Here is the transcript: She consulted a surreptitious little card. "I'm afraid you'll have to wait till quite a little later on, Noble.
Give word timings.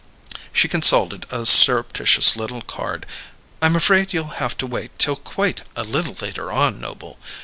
She 0.51 0.67
consulted 0.67 1.27
a 1.29 1.45
surreptitious 1.45 2.35
little 2.35 2.63
card. 2.63 3.05
"I'm 3.61 3.75
afraid 3.75 4.13
you'll 4.13 4.41
have 4.41 4.57
to 4.57 4.65
wait 4.65 4.97
till 4.97 5.15
quite 5.15 5.61
a 5.75 5.83
little 5.83 6.17
later 6.19 6.51
on, 6.51 6.81
Noble. 6.81 7.19